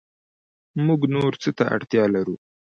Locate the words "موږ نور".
0.85-1.31